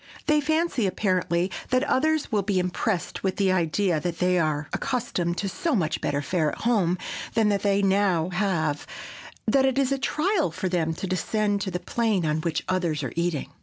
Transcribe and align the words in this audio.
They 0.25 0.41
fancy, 0.41 0.87
apparently, 0.87 1.51
that 1.69 1.83
others 1.83 2.31
will 2.31 2.41
be 2.41 2.57
impressed 2.57 3.21
with 3.21 3.35
the 3.35 3.51
idea 3.51 3.99
that 3.99 4.17
they 4.17 4.39
are 4.39 4.67
accustomed 4.73 5.37
to 5.37 5.47
so 5.47 5.75
much 5.75 6.01
better 6.01 6.23
fare 6.23 6.51
at 6.51 6.57
home 6.63 6.97
than 7.35 7.49
that 7.49 7.61
they 7.61 7.83
now 7.83 8.29
have 8.29 8.87
that 9.45 9.63
it 9.67 9.77
is 9.77 9.91
a 9.91 9.99
trial 9.99 10.49
for 10.49 10.67
them 10.69 10.95
to 10.95 11.05
descend 11.05 11.61
to 11.61 11.69
the 11.69 11.79
plane 11.79 12.25
on 12.25 12.41
which 12.41 12.63
others 12.67 13.03
are 13.03 13.13
eating. 13.15 13.51